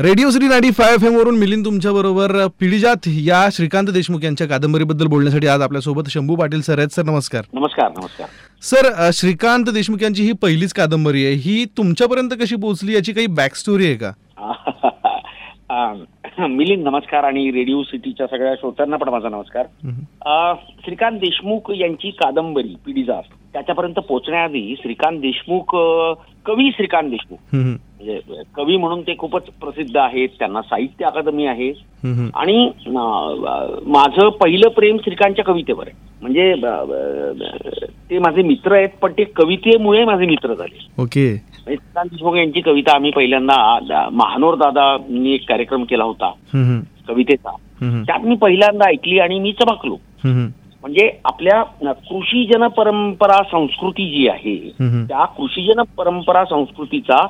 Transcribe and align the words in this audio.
Radio 0.00 0.30
city 0.30 0.46
ninety 0.48 0.70
five 0.70 0.94
FM 0.94 1.04
M 1.04 1.16
वरून 1.16 1.38
मिलिंद 1.38 1.64
तुमच्या 1.64 1.92
बरोबर. 1.92 2.46
पिढीजात 2.60 2.96
या 3.06 3.48
श्रीकांत 3.52 3.88
देशमुख 3.88 4.20
यांच्या 4.24 4.46
कादंबरीबद्दल 4.46 5.06
बोलण्यासाठी 5.06 5.46
आज 5.46 5.60
आपल्यासोबत 5.60 6.02
शंभू 6.08 6.36
पाटील 6.36 6.60
सर 6.62 6.78
आहेत. 6.78 6.88
सर 6.88 7.02
नमस्कार. 7.02 7.42
नमस्कार 7.52 7.90
नमस्कार. 7.98 8.28
सर 8.62 9.10
श्रीकांत 9.12 9.64
देशमुख 9.64 10.02
यांची 10.02 10.22
ही 10.22 10.32
पहिलीच 10.32 10.72
कादंबरी 10.72 11.26
आहे. 11.26 11.34
ही 11.34 11.64
तुमच्यापर्यंत 11.64 12.30
कशी 12.40 12.56
पोहोचली 12.56 12.94
याची 12.94 13.12
काही 13.12 13.26
बॅक 13.26 13.54
स्टोरी 13.54 13.86
आहे 13.86 13.94
का? 13.94 14.12
मिलिंद 16.38 16.88
नमस्कार 16.88 17.24
आणि 17.24 17.50
रेडिओ 17.50 17.82
सिटीच्या 17.82 18.26
सगळ्या 18.26 18.54
श्रोत्यांना 18.54 18.96
पण 18.96 19.08
माझा 19.08 19.28
नमस्कार. 19.28 19.66
श्रीकांत 20.84 21.18
देशमुख 21.18 21.70
यांची 21.70 22.10
कादंबरी 22.10 22.74
पिढीजात 22.86 23.22
त्याच्यापर्यंत 23.52 23.94
पोहोचण्याआधी 23.94 24.74
श्रीकांत 24.82 25.20
देशमुख 25.20 25.76
कवी 26.46 26.70
श्रीकांत 26.70 27.10
देशमुख. 27.10 27.38
म्हणजे 27.52 28.20
कवी 28.56 28.76
म्हणून 28.76 29.02
ते 29.02 29.16
खूपच 29.18 29.42
प्रसिद्ध 29.42 29.96
आहेत 29.96 30.28
त्यांना 30.38 30.62
साहित्य 30.62 31.04
अकादमी 31.04 31.46
आहे. 31.46 31.72
आणि 32.34 32.70
माझं 33.86 34.28
पहिलं 34.28 34.68
प्रेम 34.68 34.96
श्रीकांतच्या 34.96 35.44
कवितेवर 35.44 35.84
आहे. 35.86 36.08
म्हणजे 36.20 36.54
ते 38.10 38.18
माझे 38.18 38.42
मित्र 38.42 38.72
आहेत 38.72 38.88
पण 39.02 39.12
ते 39.12 39.24
कवितेमुळे 39.24 40.04
माझे 40.04 40.26
मित्र 40.26 40.54
झाले. 40.54 41.02
ओके. 41.02 41.51
यांची 42.36 42.60
कविता 42.60 42.94
आम्ही 42.94 43.10
पहिल्यांदा 43.10 44.08
महानोर 44.12 44.54
दादांनी 44.54 45.34
एक 45.34 45.48
कार्यक्रम 45.48 45.84
केला 45.84 46.04
होता. 46.04 46.32
कवितेचा. 47.08 47.50
त्यात 48.06 48.20
मी 48.20 48.36
पहिल्यांदा 48.36 48.88
ऐकली 48.88 49.18
आणि 49.18 49.38
मी 49.38 49.52
चमकलो 49.52 49.96
म्हणजे 50.80 51.10
आपल्या 51.24 51.62
कृषीजन 51.92 52.66
परंपरा 52.66 53.42
संस्कृती 53.50 54.10
जी 54.10 54.28
आहे 54.28 54.56
त्या 55.08 55.24
कृषीजन 55.24 55.82
परंपरा 55.96 56.44
संस्कृतीचा 56.44 57.26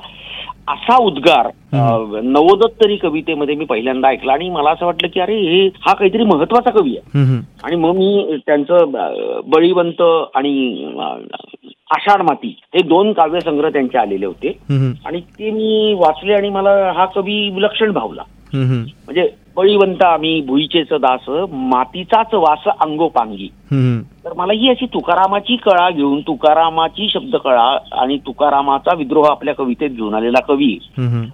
असा 0.69 0.97
उद्गार 0.97 1.47
अ, 1.47 1.97
नवोदत्तरी 2.23 2.97
कवितेमध्ये 2.97 3.55
मी 3.55 3.65
पहिल्यांदा 3.65 4.09
ऐकला 4.09 4.33
आणि 4.33 4.51
मला 4.51 4.71
असं 4.71 4.87
वाटलं 4.87 5.09
की 5.09 5.21
अरे 5.21 5.37
हे 5.41 5.67
हा 5.67 5.95
काहीतरी 5.95 6.25
महत्त्वाचा 6.25 6.71
कवी 6.71 6.97
आहे. 6.97 7.19
आणि 7.65 7.77
मग 7.77 7.97
मी 7.97 8.37
त्यांचं 8.47 8.77
बळीवंत 9.47 10.03
आणि 10.35 10.85
आषाढ 11.91 12.23
माती 12.23 12.61
हे 12.75 12.83
दोन 12.83 13.13
काव्यसंग्रह 13.13 13.69
त्यांचे 13.69 13.99
आलेले 13.99 14.27
होते. 14.27 14.59
आणि 15.07 15.21
ते 15.21 15.51
मी 15.51 15.95
वाचले 15.99 16.35
आणि 16.35 16.51
मला 16.51 16.93
हा 16.93 17.05
कवी 17.05 17.51
विलक्षण 17.51 17.91
भावला. 17.91 18.23
म्हणजे 18.55 19.29
बळीवंत 19.57 20.03
आम्ही 20.03 20.41
भुईचेच 20.41 20.93
दास 21.01 21.29
मातीचाच 21.51 22.35
वास 22.35 22.69
अंगोपांगी. 22.81 23.49
तर 24.25 24.33
मला 24.37 24.53
ही 24.53 24.69
अशी 24.71 24.87
तुकारामाची 24.87 25.57
कळा 25.57 25.89
घेऊन 25.91 26.21
तुकारामाची 26.21 27.09
शब्दकळा 27.09 27.77
आणि 27.93 28.17
तुकारामाचा 28.17 28.95
विद्रोह 28.97 29.27
आपल्या 29.31 29.55
कवितेत 29.55 29.91
घेऊन 29.91 30.15
आलेला 30.15 30.41
कवी 30.41 30.79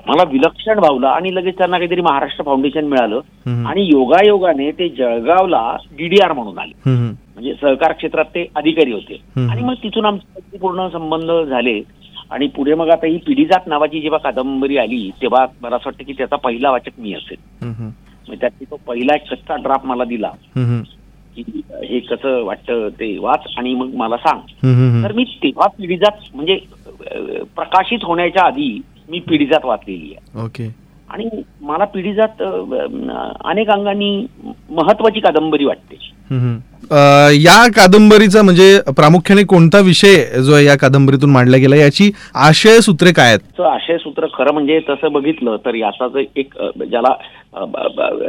मला 0.06 0.22
विलक्षण 0.30 0.80
भावला 0.80 1.08
आणि 1.08 1.34
लगेच 1.34 1.58
त्यांना 1.58 1.78
काहीतरी 1.78 2.00
महाराष्ट्र 2.00 2.44
फाउंडेशन 2.44 2.84
मिळालं 2.84 3.20
आणि 3.66 3.86
योगायोगाने 3.86 4.70
ते 4.70 4.88
जळगावला 4.88 5.76
डीडीआर 5.98 6.32
म्हणून 6.32 6.58
आले. 6.58 6.72
म्हणजे 7.34 7.54
सहकार 7.60 7.92
क्षेत्रात 7.92 8.24
ते 8.24 8.46
अधिकारी 8.54 8.92
होते. 8.92 9.20
आणि 9.50 9.62
मग 9.62 9.74
तिथून 9.82 10.04
आमचे 10.04 10.58
पूर्ण 10.58 10.88
संबंध 10.88 11.30
झाले 11.50 11.80
आणि 12.30 12.46
पुढे 12.46 12.74
मग 12.74 12.88
आता 12.88 13.06
ही 13.06 13.16
पिढीजात 13.16 13.66
नावाची 13.66 14.00
जेव्हा 14.00 14.18
कादंबरी 14.18 14.76
आली 14.78 15.10
तेव्हा 15.22 15.46
मला 15.62 15.76
असं 15.76 15.88
वाटतं 15.88 16.04
की 16.04 16.12
त्याचा 16.12 16.36
पहिला 16.36 16.70
वाचक 16.70 16.98
मी 16.98 17.14
असेल. 17.14 17.36
त्यातली 18.36 18.64
तो 18.64 18.76
पहिला 18.86 19.14
एक 19.14 19.30
कच्चा 19.30 19.56
ड्राफ्ट 19.56 19.86
मला 19.86 20.04
दिला. 20.04 20.30
की 21.36 21.60
हे 21.88 22.00
कसं 22.00 22.44
वाटतं 22.44 22.88
ते 22.88 23.18
वाच 23.18 23.40
आणि 23.56 23.74
मग 23.74 23.94
मला 23.94 24.16
सांग. 24.16 24.40
तर 25.04 25.12
मी 25.12 25.24
तेव्हा 25.24 25.66
पिढीजात 25.66 26.34
म्हणजे 26.34 26.60
प्रकाशित 27.56 27.98
होण्याच्या 28.02 28.46
आधी 28.46 28.80
मी 29.10 29.18
पिढीजात 29.18 29.64
वाचलेली 29.64 30.14
आहे. 30.14 30.44
ओके. 30.44 30.74
आणि 31.08 31.28
मला 31.60 31.84
पिढीजात 31.84 32.42
अनेक 33.44 33.68
अंगांनी 33.68 34.26
महत्वाची 34.70 35.20
कादंबरी 35.20 35.64
वाटते. 35.64 35.96
या 37.34 37.66
कादंबरीचा 37.68 38.42
म्हणजे 38.42 38.80
प्रामुख्याने 38.96 39.42
कोणता 39.44 39.78
विषय 39.78 40.14
जो 40.40 40.54
आहे 40.54 40.64
या 40.64 40.76
कादंबरीतून 40.76 41.30
मांडला 41.30 41.56
गेला 41.56 41.76
याची 41.76 42.10
आशय 42.34 42.80
सूत्रे 42.80 43.12
काय 43.12 43.26
आहेत? 43.26 43.40
तर 43.58 43.64
आशयसूत्र 43.64 44.26
खरं 44.34 44.52
म्हणजे 44.52 44.78
तसं 44.88 45.12
बघितलं 45.12 45.56
तर 45.56 45.74
याचा 45.74 46.20
एक 46.36 46.54
ज्याला 46.90 47.14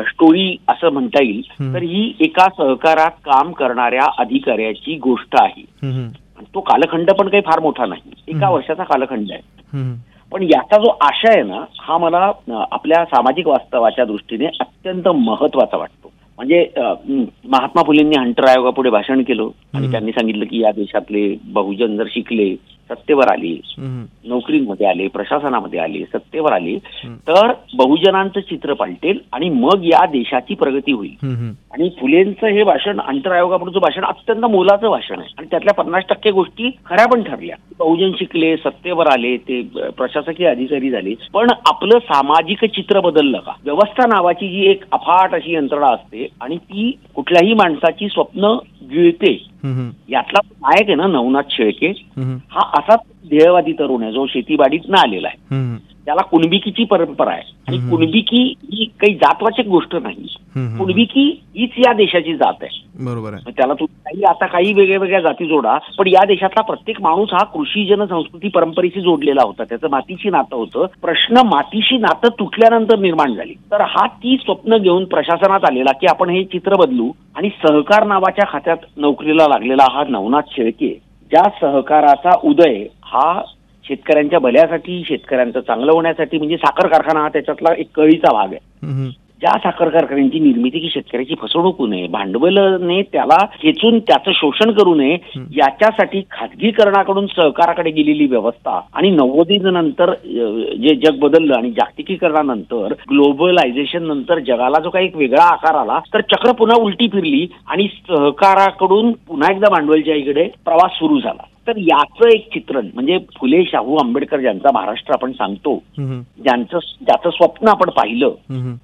स्टोरी 0.09 0.56
असं 0.68 0.92
म्हणता 0.94 1.24
येईल. 1.24 1.42
तर 1.74 1.81
ही 1.81 2.14
एका 2.19 2.48
सहकारात 2.58 3.12
काम 3.25 3.52
करणाऱ्या 3.52 4.06
अधिकाऱ्याची 4.18 4.96
गोष्ट 4.98 5.36
आहे. 5.40 5.64
तो 6.56 6.59
कालखंड 6.59 7.12
पण 7.12 7.28
काही 7.28 7.42
फार 7.46 7.59
मोठा 7.59 7.86
नाही. 7.86 8.02
एका. 8.28 8.50
वर्षाचा 8.50 8.84
कालखंड 8.84 9.31
आहे. 9.31 9.98
पण 10.31 10.44
याचा 10.44 10.78
जो 10.78 10.98
आशय 11.02 11.34
आहे 11.34 11.44
ना 11.44 11.64
हा 11.80 11.98
मला 11.98 12.31
आपल्या 12.72 13.03
सामाजिक 13.06 13.48
वास्तवाच्या 13.48 14.06
दृष्टीने 14.06 14.46
अत्यंत 14.59 15.08
महत्त्वाचा 15.08 15.78
वाटतो. 15.78 16.12
म्हणजे 16.40 16.66
महात्मा 17.50 17.84
फुलेंनी 17.84 18.16
हंटर 18.18 18.46
आयोगापुढे 18.48 18.90
भाषण 18.90 19.22
केलं 19.22 19.50
आणि. 19.76 19.92
त्यांनी 19.92 20.12
सांगितलं 20.12 20.46
की 20.46 20.62
या 20.62 20.72
देशातले 20.72 21.34
बहुजन 21.54 21.98
जर 21.98 22.08
शिकले 22.10 22.54
सत्तेवर 22.90 23.28
आले 23.32 23.50
नोकरीमध्ये 24.28 24.86
आले 24.88 25.08
प्रशासनामध्ये 25.08 25.80
आले 25.80 26.04
सत्तेवर 26.14 26.54
आले. 26.54 26.78
तर 27.28 27.52
बहुजनांचं 27.78 28.40
चित्र 28.40 28.74
पालटेल 28.74 29.18
आणि 29.34 29.50
मग 29.50 29.84
या 29.86 30.06
देशाची 30.12 30.54
प्रगती 30.56 30.92
होईल. 30.92 31.26
आणि 31.74 31.90
फुलेंचं 32.00 32.48
हे 32.48 32.64
भाषण 32.64 33.00
आंतर 33.00 33.32
आयोगापुढचं 33.32 33.80
भाषण 33.80 34.06
अत्यंत 34.06 34.46
मोलाचं 34.46 34.90
भाषण 34.90 35.20
आहे. 35.20 35.34
आणि 35.38 35.48
त्यातल्या 35.52 35.74
पन्नास 35.74 36.04
टक्के 36.10 36.32
गोष्टी 36.32 36.70
खऱ्या 36.86 37.06
पण 37.08 37.24
ठरल्या. 37.24 37.56
बहुजन 37.80 38.12
शिकले 38.20 38.56
सत्तेवर 38.58 39.08
आले 39.08 39.36
ते 39.50 39.62
प्रशासकीय 39.98 40.48
अधिकारी 40.48 40.90
झाले. 40.90 41.14
पण 41.34 41.48
आपलं 41.66 42.00
सामाजिक 42.04 42.66
चित्र 42.66 43.00
बदललं 43.02 43.40
का? 43.40 43.54
व्यवस्था 43.64 44.08
नावाची 44.08 44.50
जी 44.50 44.70
एक 44.70 44.84
अफाट 44.92 45.36
अशी 45.36 45.56
यंत्रणा 45.56 45.94
असते 45.94 46.28
आणि 46.42 46.58
ती 46.58 46.98
कुठल्याही 47.16 47.54
माणसाची 47.54 48.08
स्वप्न 48.08 48.56
गिळते 48.92 49.46
यातला 50.10 50.40
नायक 50.62 50.86
आहे 50.88 50.96
ना 50.96 51.08
नवनाथ 51.08 51.44
शेळके 51.52 51.88
हा 52.52 52.70
असाच 52.74 53.00
ध्येयवादी 53.30 53.74
तरुण 53.74 54.04
आहे 54.04 54.12
जो 54.12 54.26
शेतीबाडीतनं 54.26 54.98
आलेला 54.98 55.28
आहे. 55.28 55.38
त्याला 56.09 56.22
कुणबिकीची 56.22 56.84
परंपरा 56.84 57.31
आहे. 57.31 57.42
आणि. 57.68 57.78
कुणबिकी 57.78 58.53
ही 58.64 58.86
काही 58.86 59.14
जातवाचक 59.14 59.68
गोष्ट 59.68 59.96
नाही. 59.96 60.25
कुणबिकी 60.78 61.42
हीच 61.58 61.70
या 61.78 61.94
देशाची 61.94 62.36
जात 62.36 62.53
आहे. 62.62 62.81
बरोबर 63.00 63.34
आहे. 63.34 63.52
त्याला 63.52 63.74
तुम्ही 63.74 64.02
काही 64.06 64.24
आता 64.24 64.46
काही 64.46 64.74
वेगळ्या 64.74 65.00
वेगळ्या 65.00 65.22
जाती 65.22 65.48
जोडा 65.48 65.78
पण 65.98 66.08
या 66.08 66.25
देशातला 66.25 66.62
प्रत्येक 66.62 67.02
माणूस 67.02 67.30
हा 67.31 67.44
कृषी 67.44 67.86
जनसंस्कृती 67.86 68.48
परंपरेशी 68.48 69.02
जोडलेला 69.02 69.42
होता. 69.46 69.64
त्याचं 69.64 69.90
मातीशी 69.90 70.30
नातं 70.30 70.56
होतं. 70.56 70.86
प्रश्न 71.02 71.38
मातीशी 71.38 71.98
नातं 71.98 72.30
तुटल्यानंतर 72.40 73.00
निर्माण 73.00 73.34
झाली. 73.34 73.53
तर 73.53 73.81
हा 73.81 74.08
ती 74.08 74.38
स्वप्न 74.38 74.78
घेऊन 74.78 75.06
प्रशासनात 75.06 75.66
आलेला 75.66 75.92
की 75.92 76.08
आपण 76.09 76.30
हे 76.30 76.44
चित्र 76.44 76.75
बदलू 76.75 77.12
आणि 77.36 77.50
सहकार 77.50 78.08
नावाच्या 78.08 78.50
खात्यात 78.52 78.78
नोकरीला 78.98 79.48
लागलेला 79.48 79.86
हा 79.92 80.03
नवनाथ 80.09 80.42
शेळके 80.52 81.02
ज्या 81.31 81.44
सहकाराचा 81.44 82.40
उदय 82.44 82.86
हा 83.03 83.42
शेतकऱ्यांच्या 83.88 84.40
भल्यासाठी 84.40 85.04
शेतकऱ्यांचं 85.08 85.60
चांगलं 85.60 85.92
होण्यासाठी 85.92 86.38
म्हणजे 86.38 86.58
साखर 86.58 86.88
कारखाना 86.88 87.20
हा 87.20 87.30
त्याच्यातला 87.30 87.74
एक 87.78 87.88
कळीचा 87.96 88.34
भाग 88.34 88.54
आहे. 88.54 88.60
ज्या 89.42 89.52
साखर 89.52 89.90
कारखान्यांची 89.90 90.40
निर्मिती 90.40 90.80
की 90.80 90.90
शेतकऱ्याची 90.90 91.36
फसवणूक 91.42 91.78
होऊ 91.78 91.88
नये 91.88 92.08
भांडवलने 92.08 93.02
त्याला 93.02 93.38
खेचून 93.62 94.00
त्याचं 94.00 94.32
शोषण 94.32 94.72
करू 94.72 94.96
नये 94.96 95.14
याच्यासाठी 95.56 96.22
खाजगीकरणाकडून 96.32 97.26
सहकाराकडे 97.26 97.92
गेलेली 97.92 98.26
व्यवस्था 98.26 98.80
आणि 98.94 99.10
नंतर 99.10 100.14
जे 100.82 100.96
जग 100.96 101.20
बदललं 101.20 101.58
आणि 101.58 101.72
जागतिकीकरणानंतर 101.72 102.94
ग्लोबलायझेशन 103.10 104.04
नंतर 104.04 104.40
जगाला 104.40 104.80
जो 104.80 104.90
काही 104.90 105.06
एक 105.06 105.16
वेगळा 105.16 105.44
आकार 105.44 105.76
आला 105.76 106.00
तर 106.14 106.22
चक्र 106.22 106.52
पुन्हा 106.52 106.78
उलटी 106.78 107.08
फिरली 107.08 107.48
आणि 107.68 107.88
सहकाराकडून 107.88 109.12
पुन्हा 109.12 109.52
एकदा 109.52 109.70
भांडवलच्या 109.70 110.16
इकडे 110.16 110.44
प्रवास 110.66 110.92
सुरू 110.92 111.20
झाला. 111.20 111.44
तर 111.69 111.78
याचं 111.78 112.28
एक 112.28 112.47
चित्रण 112.53 112.88
म्हणजे 112.94 113.18
फुले 113.40 113.63
शाहू 113.66 113.96
आंबेडकर 113.96 114.40
ज्यांचा 114.40 114.69
महाराष्ट्र 114.74 115.13
आपण 115.13 115.31
सांगतो 115.31 115.74
ज्यांचं 116.44 116.78
ज्याचं 117.02 117.30
स्वप्न 117.30 117.68
आपण 117.68 117.90
पाहिलं 117.90 118.30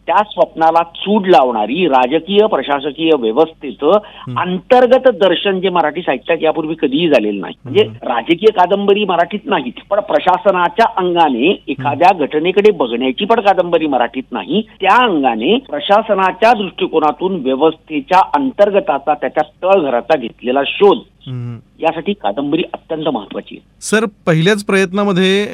त्या 0.08 0.24
स्वप्नाला 0.24 0.84
चूड 0.96 1.28
लावणारी 1.28 1.86
राजकीय 1.88 2.46
प्रशासकीय 2.48 3.10
व्यवस्थेचं 3.20 3.92
अंतर्गत 4.40 5.08
दर्शन 5.22 5.60
जे 5.60 5.70
मराठी 5.70 6.02
साहित्यात 6.02 6.38
यापूर्वी 6.42 6.76
कधीही 6.76 7.10
झालेलं 7.10 7.40
नाही. 7.42 7.54
म्हणजे 7.64 7.84
राजकीय 8.04 8.52
कादंबरी 8.52 9.06
मराठीत 9.06 9.40
नाहीत 9.46 9.80
पण 9.90 10.00
प्रशासनाच्या 10.00 10.86
अंगाने 10.98 11.56
एखाद्या 11.68 12.10
घटनेकडे 12.26 12.72
बघण्याची 12.72 13.26
पण 13.26 13.40
कादंबरी 13.40 13.88
मराठीत 13.88 14.24
नाही. 14.32 14.62
त्या 14.82 14.96
अंगाने 15.06 15.58
प्रशासनाच्या 15.70 16.54
दृष्टिकोनातून 16.54 17.42
व्यवस्थेच्या 17.44 18.22
अंतर्गताचा 18.34 19.14
त्याच्या 19.14 19.44
तळघराचा 19.64 20.18
घेतलेला 20.18 20.62
शोध. 20.66 20.98
यासाठी 21.28 22.14
कादंबरी 22.14 22.64
अत्यंत 22.74 23.08
महत्वाची 23.14 23.56
आहे. 23.56 23.66
सर 23.82 24.06
पहिल्याच 24.26 24.64
प्रयत्नामध्ये 24.66 25.46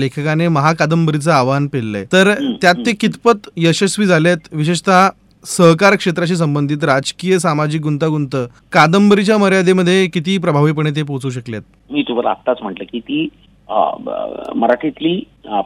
लेखकाने 0.00 0.48
महाकादंबरीचं 0.48 1.32
आवाहन 1.32 1.66
पेललंय. 1.66 2.04
तर 2.12 2.32
त्यात. 2.62 2.74
ते 2.86 2.92
कितपत 2.92 3.48
यशस्वी 3.56 4.06
झालेत? 4.06 4.48
विशेषतः 4.52 5.08
सहकार 5.44 5.94
क्षेत्राशी 5.96 6.36
संबंधित 6.36 6.84
राजकीय 6.84 7.38
सामाजिक 7.38 7.80
गुंतागुंत 7.82 8.36
कादंबरीच्या 8.72 9.38
मर्यादेमध्ये 9.38 10.06
किती 10.06 10.36
प्रभावीपणे 10.38 10.90
ते 10.90 11.02
पोहोचू 11.02 11.30
शकलेत? 11.30 11.62
मी 11.90 12.02
तुम्हाला 12.02 12.30
आत्ताच 12.30 12.62
म्हटलं 12.62 12.84
की 12.92 13.00
ती 13.00 13.28
मराठीतली 14.56 15.18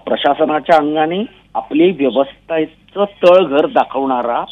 प्रशासनाच्या 0.04 0.76
अंगाने 0.76 1.22
आपले 1.54 1.90
व्यवस्थेचं 1.90 3.04
तळघर 3.22 3.66
दाखवणारा 3.66 4.44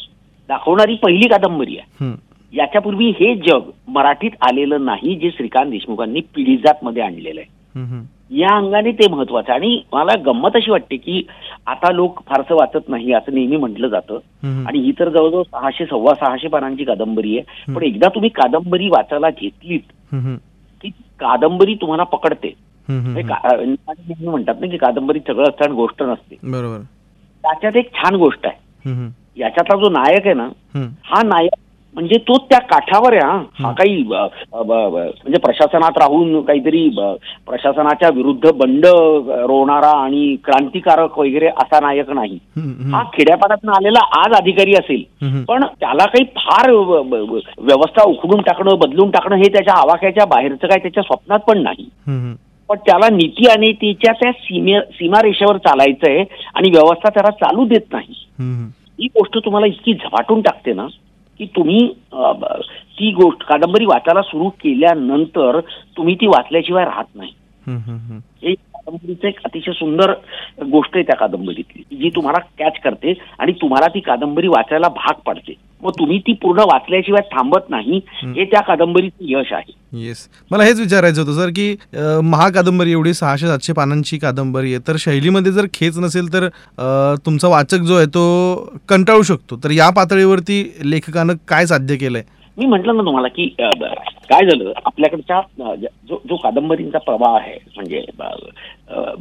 दाखवणारी 0.49 0.95
पहिली 0.95 1.27
कादंबरी 1.27 1.77
आहे. 1.77 2.13
याच्यापूर्वी 2.55 3.09
हे 3.19 3.33
जग 3.35 3.69
मराठीत 3.87 4.31
आलेलं 4.41 4.85
नाही 4.85 5.15
जे 5.15 5.29
श्रीकांत 5.31 5.71
देशमुखांनी 5.71 6.19
पिढीजात 6.35 6.83
मध्ये 6.83 7.03
आणलेलं 7.03 7.39
आहे. 7.39 8.03
या 8.31 8.55
अंगाने 8.57 8.91
ते 8.91 9.07
महत्वाचं 9.11 9.53
आणि 9.53 9.81
मला 9.93 10.15
गंमत 10.25 10.55
अशी 10.55 10.71
वाटते 10.71 10.97
की 10.97 11.21
आता 11.67 11.91
लोक 11.91 12.21
फारसं 12.27 12.55
वाचत 12.55 12.89
नाही 12.89 13.13
असं 13.13 13.33
नेहमी 13.33 13.57
म्हटलं 13.57 13.87
जातं. 13.87 14.19
आणि 14.67 14.79
ही 14.79 14.91
तर 14.99 15.09
जवळजवळ 15.09 15.43
सहाशे 15.43 15.85
सव्वा 15.85 16.13
सहाशे 16.19 16.47
पानांची 16.47 16.83
कादंबरी 16.83 17.37
आहे 17.37 17.73
पण 17.73 17.83
एकदा 17.83 18.07
तुम्ही 18.15 18.29
कादंबरी 18.29 18.89
वाचायला 18.89 19.29
घेतलीत. 19.29 20.15
की 20.83 20.89
कादंबरी 21.19 21.75
तुम्हाला 21.75 22.03
पकडते 22.03 22.53
म्हणतात 22.87 24.55
ना 24.61 24.67
की 24.67 24.77
कादंबरी 24.77 25.19
सगळं 25.19 25.49
आणि 25.61 25.73
गोष्ट 25.73 26.03
नसते 26.03 26.37
बरोबर 26.43 26.79
त्याच्यात 27.43 27.75
एक 27.75 27.93
छान 27.93 28.15
गोष्ट 28.15 28.47
आहे. 28.47 29.09
याच्यातला 29.37 29.79
जो 29.79 29.89
नायक 29.89 30.25
आहे 30.25 30.33
ना. 30.33 30.47
हा 31.03 31.21
नायक 31.25 31.53
म्हणजे 31.95 32.17
तो 32.17 32.37
त्या 32.49 32.59
काठावर 32.59 33.13
आहे 33.13 33.21
हा. 33.21 33.37
हा 33.59 33.71
काही 33.71 34.01
म्हणजे 34.03 35.37
प्रशासनात 35.37 35.97
राहून 35.97 36.41
काहीतरी 36.41 36.87
प्रशासनाच्या 37.45 38.09
विरुद्ध 38.09 38.51
बंड 38.51 38.85
रोवणारा 38.85 39.91
आणि 39.97 40.35
क्रांतिकारक 40.43 41.17
वगैरे 41.19 41.47
असा 41.47 41.79
नायक 41.79 42.09
नाही. 42.09 42.37
हा 42.91 43.03
खेड्यापाड्यातून 43.13 43.69
आलेला 43.69 43.99
आज 44.19 44.33
अधिकारी 44.33 44.73
असेल. 44.73 45.03
पण 45.47 45.63
त्याला 45.79 46.05
काही 46.05 46.25
फार 46.37 46.71
व्यवस्था 46.71 48.03
उखडून 48.03 48.41
टाकणं 48.41 48.77
बदलून 48.79 49.09
टाकणं 49.09 49.35
हे 49.35 49.51
त्याच्या 49.53 49.73
आवाक्याच्या 49.73 50.25
बाहेरचं 50.25 50.67
काय 50.67 50.77
त्याच्या 50.77 51.03
स्वप्नात 51.03 51.39
पण 51.39 51.61
नाही. 51.63 51.89
पण 52.69 52.77
त्याला 52.77 53.09
नीती 53.09 53.47
आणि 53.47 53.71
तिच्या 53.73 54.13
त्या 54.13 54.31
सीमे 54.31 54.79
सीमारेषेवर 54.91 55.57
चालायचंय 55.57 56.23
आणि 56.55 56.69
व्यवस्था 56.69 57.09
त्याला 57.09 57.31
चालू 57.31 57.65
देत 57.65 57.93
नाही. 57.93 58.13
ही 58.99 59.07
गोष्ट 59.07 59.37
तुम्हाला 59.37 59.67
इतकी 59.67 59.93
झपाटून 59.93 60.41
टाकते 60.41 60.73
ना 60.73 60.87
की 61.39 61.45
तुम्ही 61.45 61.93
ती 62.99 63.11
गोष्ट 63.11 63.43
कादंबरी 63.43 63.85
वाचायला 63.85 64.21
सुरू 64.21 64.49
केल्यानंतर 64.49 65.59
तुम्ही 65.97 66.15
ती 66.15 66.27
वाचल्याशिवाय 66.27 66.85
राहत 66.85 67.15
नाही. 67.15 67.31
हे 68.43 68.53
कादंबरीचं 68.53 69.27
एक 69.27 69.39
अतिशय 69.45 69.71
सुंदर 69.71 70.13
गोष्ट 70.71 70.91
आहे 70.95 71.03
त्या 71.03 71.15
कादंबरीतली 71.15 71.97
जी 71.97 72.09
तुम्हाला 72.09 72.39
कॅच 72.59 72.79
करते 72.83 73.13
आणि 73.39 73.51
तुम्हाला 73.51 73.87
ती 73.87 73.99
कादंबरी 73.99 74.47
वाचायला 74.47 74.87
भाग 74.87 75.13
पडते 75.25 75.53
मग 75.85 75.91
तुम्ही 75.99 76.17
ती 76.19 76.33
पूर्ण 76.33 76.61
वाचल्याशिवाय 76.61 77.21
थांबत 77.31 77.69
नाही 77.69 77.99
हे 78.25 78.45
त्या 78.45 78.61
कादंबरीचं 78.61 79.25
यश 79.29 79.53
आहे. 79.53 79.73
येस 80.01 80.27
मला 80.51 80.63
हेच 80.63 80.79
विचारायचं 80.79 81.21
होतं 81.21 81.33
सर 81.33 81.49
की 81.49 81.75
महाकादंबरी 82.23 82.91
एवढी 82.91 83.13
सहाशे 83.13 83.47
सातशे 83.47 83.73
पानांची 83.73 84.17
कादंबरी 84.17 84.73
आहे 84.73 84.87
तर 84.87 84.95
शैलीमध्ये 84.99 85.51
जर 85.51 85.65
खेच 85.73 85.99
नसेल 85.99 86.33
तर 86.33 86.47
तुमचा 87.25 87.47
वाचक 87.47 87.77
जो 87.77 87.95
आहे 87.95 88.05
तो 88.05 88.23
कंटाळू 88.89 89.21
शकतो. 89.21 89.55
तर 89.63 89.71
या 89.71 89.89
पातळीवरती 89.89 90.63
लेखकानं 90.83 91.33
काय 91.47 91.65
साध्य 91.65 91.95
केलंय? 91.95 92.23
मी 92.57 92.65
म्हटलं 92.65 92.95
ना 92.97 93.03
तुम्हाला 93.03 93.27
की 93.27 93.45
काय 94.29 94.45
झालं 94.45 94.71
आपल्याकडच्या 94.85 95.39
ज- 95.75 96.15
जो 96.29 96.35
कादंबरींचा 96.35 96.97
प्रवाह 96.97 97.35
आहे 97.37 97.57
म्हणजे 97.75 98.03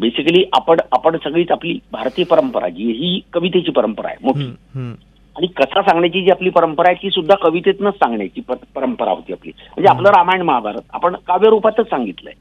बेसिकली 0.01 0.45
आपण 0.53 0.81
आपण 0.93 1.17
सगळीच 1.25 1.51
आपली 1.51 1.79
भारतीय 1.93 2.25
परंपरा 2.25 2.69
जी 2.69 2.91
ही 2.93 3.21
कवितेची 3.33 3.71
परंपरा 3.71 4.09
आहे 4.09 4.17
मोठी. 4.23 4.45
आणि 5.37 5.47
कथा 5.47 5.83
सांगण्याची 5.83 6.21
जी 6.25 6.31
आपली 6.31 6.51
परंपरा 6.51 6.89
आहे 6.89 7.03
ती 7.03 7.11
सुद्धा 7.11 7.35
कवितेतनंच 7.35 7.95
सांगण्याची 7.95 8.41
परंपरा 8.75 9.11
होती 9.11 9.33
आपली 9.33 9.53
म्हणजे 9.57 9.89
आपलं 9.89 10.09
रामायण 10.09 10.43
महाभारत 10.43 10.83
आपण 10.93 11.15
काव्यरूपातच 11.27 11.89
सांगितलंय. 11.91 12.33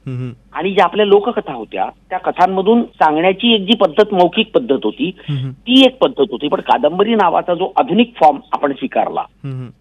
आणि 0.54 0.74
ज्या 0.74 0.84
आपल्या 0.86 1.06
लोककथा 1.06 1.54
होत्या 1.54 1.88
त्या 2.10 2.18
कथांमधून 2.18 2.84
सांगण्याची 2.84 3.54
एक 3.54 3.62
जी 3.62 3.76
पद्धत 3.76 4.14
मौखिक 4.14 4.52
पद्धत 4.54 4.80
होती. 4.84 5.12
ती 5.52 5.82
एक 5.86 5.98
पद्धत 5.98 6.32
होती 6.32 6.48
पण 6.48 6.62
कादंबरी 6.62 7.16
नावाचा 7.16 7.54
जो 7.54 7.72
आधुनिक 7.76 8.14
फॉर्म 8.20 8.38
आपण 8.52 8.74
स्वीकारला. 8.74 9.24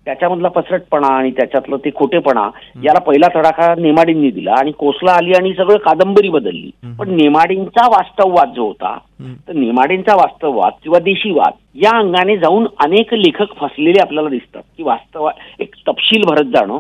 त्याच्यामधला 0.05 0.49
पसरटपणा 0.49 1.07
आणि 1.07 1.31
त्याच्यातलं 1.31 1.77
ते 1.77 1.91
खोटेपणा 1.95 2.49
याला 2.85 3.01
पहिला 3.01 3.29
तडाखा 3.35 3.75
नेमाडींनी 3.79 4.31
दिला 4.31 4.55
आणि 4.59 4.73
कोसला 4.73 5.13
आली 5.13 5.33
आणि 5.33 5.53
सगळं 5.55 5.77
कादंबरी 5.77 6.29
बदलली 6.29 6.71
पण 6.99 7.11
नेमाडींचा 7.11 7.87
वास्तववाद 7.87 8.53
जो 8.57 8.67
होता. 8.67 8.99
तर 9.49 9.53
नेमाडींचा 9.53 10.15
वास्तववाद 10.15 10.73
किंवा 10.83 10.99
देशीवाद 10.99 11.53
या 11.75 11.99
अंगाने 11.99 12.37
जाऊन 12.37 12.67
अनेक 12.85 13.15
लेखक 13.15 13.55
फसलेले 13.57 14.01
आपल्याला 14.01 14.29
दिसतात 14.29 14.63
की 14.77 14.83
वास्तव 14.83 15.29
एक 15.59 15.75
तपशील 15.89 16.23
भरत 16.29 16.45
जाणं. 16.45 16.79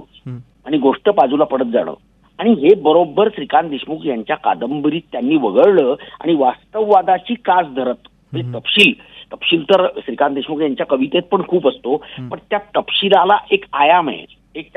आणि 0.66 0.78
गोष्ट 0.78 1.08
बाजूला 1.08 1.44
पडत 1.44 1.64
जाणं. 1.64 1.94
आणि 2.38 2.52
हे 2.52 2.74
बरोबर 2.74 3.28
श्रीकांत 3.28 3.70
देशमुख 3.70 4.06
यांच्या 4.06 4.36
कादंबरीत 4.36 5.00
त्यांनी 5.12 5.36
वगळलं 5.36 5.94
आणि 6.20 6.34
वास्तववादाची 6.34 7.34
कास 7.34 7.66
धरत 7.66 8.08
म्हणजे 8.32 8.58
तपशील 8.58 8.92
तपशील 9.32 9.62
तर 9.62 9.86
श्रीकांत 9.96 10.34
देशमुख 10.34 10.60
यांच्या 10.60 10.86
कवितेत 10.86 11.22
पण 11.22 11.42
खूप 11.48 11.68
असतो 11.68 11.96
पण 12.30 12.38
त्या 12.50 12.58
तपशिलाला 12.76 13.36
एक 13.50 13.64
आयाम 13.72 14.08
आहे. 14.08 14.24
एक 14.54 14.68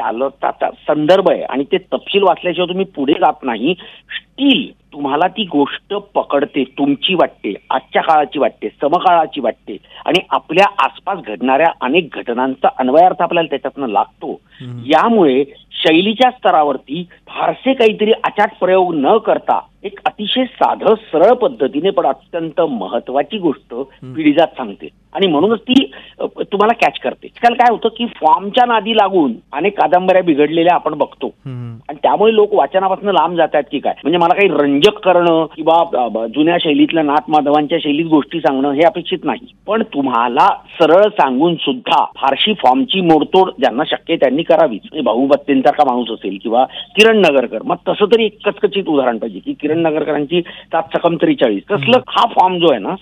त्याचा 0.42 0.70
संदर्भ 0.88 1.30
आहे. 1.30 1.44
आणि 1.44 1.64
ते 1.64 1.78
तपशील 1.78 2.24
वाचल्याशिवाय 2.24 2.68
तुम्ही 2.68 2.86
पुढे 2.86 3.14
जात 3.14 3.44
नाही. 3.44 3.76
स्टील 4.10 4.72
तुम्हाला 4.94 5.28
ती 5.28 5.44
गोष्ट 5.44 5.94
पकडते 5.94 6.64
तुमची 6.64 7.14
वाटते 7.14 7.54
आजच्या 7.70 8.02
काळाची 8.02 8.40
वाटते 8.40 8.70
समकाळाची 8.82 9.42
वाटते. 9.42 9.78
आणि 10.06 10.20
आपल्या 10.30 10.66
आसपास 10.80 11.20
घडणाऱ्या 11.20 11.72
अनेक 11.82 12.10
घटनांचा 12.14 12.68
अन्वयार्थ 12.80 13.22
आपल्याला 13.22 13.50
त्याच्यातनं 13.50 13.88
लागतो. 13.88 14.40
यामुळे 14.86 15.44
शैलीच्या 15.72 16.32
स्तरावरती 16.32 17.08
फारसे 17.36 17.74
काहीतरी 17.74 18.12
अचाट 18.24 18.52
प्रयोग 18.60 18.94
न 18.96 19.18
करता 19.26 19.60
एक 19.86 20.00
अतिशय 20.06 20.44
साधं 20.44 20.94
सरळ 21.12 21.34
पद्धतीने 21.34 21.90
पण 21.90 22.06
अत्यंत 22.06 22.62
महत्वाची 22.70 23.38
गोष्ट 23.38 23.74
पिढीजात 24.16 24.56
सांगते. 24.58 24.88
आणि 25.16 25.28
म्हणूनच 25.28 25.60
ती 25.60 25.74
तुम्हाला 26.22 26.74
कॅच 26.74 26.98
करते. 27.00 27.28
काल 27.42 27.54
काय 27.54 27.72
होतं 27.72 27.90
की 27.98 28.06
फॉर्मच्या 28.16 28.66
नादी 28.66 28.96
लागून 28.98 29.34
अनेक 29.54 29.78
कादंबऱ्या 29.80 30.22
बिघडलेल्या 30.24 30.74
आपण 30.76 30.94
बघतो. 30.98 31.28
आणि 31.46 31.98
त्यामुळे 32.04 32.34
लोक 32.36 32.54
वाचनापासून 32.54 33.10
लांब 33.10 33.36
जात 33.38 33.54
आहेत 33.54 33.66
की 33.72 33.80
काय? 33.80 33.94
म्हणजे 34.04 34.18
मला 34.18 34.34
काही 34.34 34.48
रंजक 34.54 34.98
करणं 35.00 35.46
किंवा 35.56 36.26
जुन्या 36.36 36.58
शैलीतल्या 36.62 37.04
नाथ 37.04 37.30
माधवांच्या 37.30 37.78
शैलीत 37.84 38.06
गोष्टी 38.06 38.40
सांगणं 38.40 38.72
हे 38.72 38.86
अपेक्षित 38.86 39.24
नाही. 39.24 39.54
पण 39.68 39.84
तुम्हाला 39.94 40.48
सरळ 40.80 41.08
सांगून 41.20 41.56
सुद्धा 41.60 42.04
फारशी 42.18 42.54
फॉर्मची 42.64 43.02
मोडतोड 43.02 43.52
ज्यांना 43.60 43.84
शक्य 43.88 44.16
त्यांनी 44.16 44.44
करावीच. 44.44 44.82
म्हणजे 44.84 45.06
भाऊ 45.06 45.26
बत्तेंसारखा 45.28 45.84
माणूस 45.92 46.12
असेल 46.12 46.38
किंवा 46.44 46.66
किरण 46.98 47.22
नगरकर 47.26 47.64
मग 47.64 47.76
तसं 47.88 48.06
तरी 48.06 48.26
एक 48.26 48.38
कचकचित 48.46 48.88
उदाहरण 48.88 49.18
पाहिजे 49.18 49.40
की 49.40 49.54
किरण 49.54 49.80
नगरकरांची 49.80 50.42
सात 50.42 50.84
सकम 50.98 51.16
त्रेचाळीस 51.16 51.64
तसलं 51.72 51.98
हा 52.08 52.26
फॉर्म 52.28 52.58
जो 52.58 52.68
आहे 52.72 52.80
ना. 52.80 52.96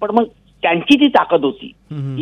पण 0.00 0.10
मग 0.10 0.24
त्यांची 0.62 0.96
ती 1.00 1.06
ताकद 1.08 1.44
होती. 1.44 1.72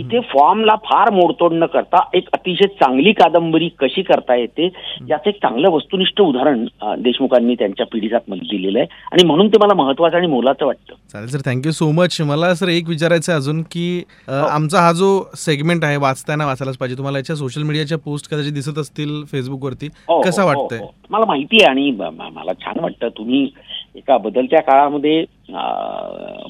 इथे 0.00 0.20
फॉर्मला 0.28 0.74
फार 0.84 1.10
मोडतोड 1.10 1.52
न 1.52 1.66
करता 1.66 1.98
एक 2.14 2.28
अतिशय 2.32 2.66
चांगली 2.80 3.12
कादंबरी 3.12 3.68
कशी 3.78 4.02
करता 4.02 4.34
येते 4.36 4.64
याचं 5.08 5.28
एक 5.28 5.36
चांगलं 5.42 5.70
वस्तुनिष्ठ 5.70 6.20
उदाहरण 6.20 6.64
देशमुखांनी 7.02 7.54
त्यांच्या 7.54 7.86
पिढीजात 7.92 8.30
दिलेलं 8.30 8.78
आहे. 8.78 8.86
आणि 9.12 9.24
म्हणून 9.26 9.48
ते 9.48 9.58
मला 9.62 9.74
महत्वाचं 9.74 10.16
आणि 10.16 10.26
मोलाचं 10.26 10.66
वाटतं. 10.66 10.94
चालेल 11.12 11.28
sir 11.28 11.40
thank you 11.46 11.72
so 11.72 11.90
much 11.92 12.20
मला 12.20 12.54
सर 12.54 12.68
एक 12.68 12.88
विचारायचं 12.88 13.34
अजून 13.34 13.62
की 13.62 13.86
अ, 14.28 14.32
आमचा 14.32 14.80
हा 14.80 14.92
जो 14.92 15.08
सेगमेंट 15.36 15.84
आहे 15.84 15.96
वाचताना 15.96 16.46
वाचायलाच 16.46 16.76
पाहिजे. 16.76 16.96
तुम्हाला 16.96 17.18
याच्या 17.18 17.36
सोशल 17.36 17.62
मीडियाच्या 17.62 17.98
पोस्ट 17.98 18.30
कदाचित 18.30 18.52
दिसत 18.52 18.78
असतील 18.78 19.22
फेसबुकवरती 19.32 19.88
हो, 20.08 20.20
कसा 20.20 20.42
हो, 20.42 20.48
वाटतंय? 20.48 20.78
हो, 20.78 20.84
हो. 20.84 20.92
मला 21.10 21.24
माहिती 21.26 21.62
आहे 21.62 21.70
आणि 21.70 21.90
मला 22.32 22.52
छान 22.60 22.80
वाटतं. 22.80 23.08
तुम्ही 23.18 23.48
एका 23.96 24.16
बदलत्या 24.18 24.60
काळामध्ये 24.62 25.24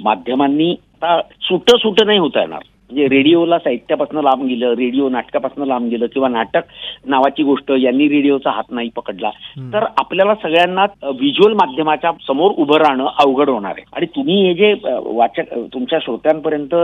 माध्यमांनी 0.02 0.74
सुट 1.42 1.70
सुट 1.70 2.02
नाही 2.02 2.18
होता 2.18 2.40
येणार. 2.40 2.62
म्हणजे 2.90 3.06
रेडिओला 3.08 3.58
साहित्यापासून 3.58 4.22
लांब 4.24 4.44
गेलं 4.44 4.72
रेडिओ 4.74 5.08
नाटकापासून 5.08 5.66
लांब 5.68 5.88
गेलं 5.90 6.06
किंवा 6.06 6.28
नाटक 6.28 6.64
नावाची 7.06 7.42
गोष्ट 7.42 7.70
यांनी 7.78 8.08
रेडिओचा 8.08 8.50
हात 8.50 8.70
नाही 8.70 8.88
पकडला 8.96 9.30
तर 9.72 9.84
आपल्याला 9.98 10.34
सगळ्यांना 10.42 10.84
व्हिज्युअल 11.02 11.52
माध्यमाच्या 11.54 12.12
समोर 12.26 12.52
उभं 12.58 12.76
राहणं 12.78 13.06
अवघड 13.24 13.50
होणार 13.50 13.72
आहे. 13.72 13.84
आणि 13.92 14.06
तुम्ही 14.16 14.36
हे 14.42 14.54
जे 14.54 14.72
वाचक 14.84 15.52
तुमच्या 15.72 15.98
श्रोत्यांपर्यंत 16.02 16.74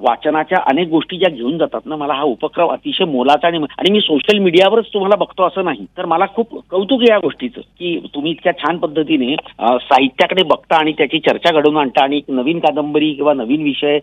वाचनाच्या 0.00 0.58
अनेक 0.66 0.88
गोष्टी 0.88 1.18
ज्या 1.18 1.30
घेऊन 1.30 1.56
जातात 1.58 1.86
ना 1.86 1.96
मला 1.96 2.12
हा 2.12 2.22
उपक्रम 2.24 2.70
अतिशय 2.70 3.04
मोलाचा 3.06 3.46
आणि 3.48 3.90
मी 3.90 4.00
सोशल 4.00 4.38
मीडियावरच 4.38 4.86
तुम्हाला 4.94 5.16
बघतो 5.16 5.46
असं 5.46 5.64
नाही. 5.64 5.84
तर 5.98 6.04
मला 6.06 6.26
खूप 6.34 6.54
कौतुक 6.70 7.00
आहे 7.00 7.10
या 7.10 7.18
गोष्टीचं 7.18 7.60
की 7.78 7.98
तुम्ही 8.14 8.30
इतक्या 8.32 8.52
छान 8.58 8.78
पद्धतीने 8.78 9.34
साहित्याकडे 9.62 10.42
बघता 10.46 10.76
आणि 10.76 10.92
त्याची 10.98 11.18
चर्चा 11.20 11.52
घडवून 11.52 11.76
आणता 11.76 12.02
आणि 12.04 12.16
एक 12.16 12.30
नवीन 12.30 12.58
कादंबरी 12.60 13.12
किंवा 13.14 13.34
नवीन 13.34 13.62
विषय 13.62 13.98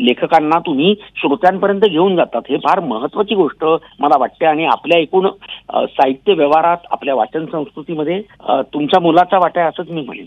लेखकांना 0.00 0.58
तुम्ही 0.66 0.87
श्रोत्यांपर्यंत 0.94 1.80
घेऊन 1.80 2.16
जातात. 2.16 2.42
हे 2.50 2.56
फार 2.56 2.80
महत्वाची 2.80 3.34
गोष्ट 3.34 3.64
मला 4.00 4.18
वाटते 4.18 4.46
आणि 4.46 4.64
आपल्या 4.64 4.98
एकूण 4.98 5.28
साहित्य 5.70 6.34
व्यवहारात 6.34 6.86
आपल्या 6.90 7.14
वाचन 7.14 7.46
संस्कृतीमध्ये 7.52 8.20
तुमच्या 8.74 9.00
मुलाचा 9.00 9.38
वाटा 9.38 9.60
आहे 9.60 9.68
असंच 9.68 9.90
मी 9.90 10.02
म्हणेन. 10.02 10.24